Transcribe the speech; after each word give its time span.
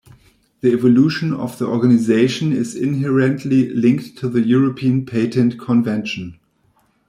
The 0.61 0.71
evolution 0.71 1.31
of 1.31 1.59
the 1.59 1.67
Organisation 1.67 2.51
is 2.51 2.73
inherently 2.75 3.69
linked 3.69 4.17
to 4.17 4.29
the 4.29 4.41
European 4.41 5.05
Patent 5.05 5.59
Convention. 5.59 6.39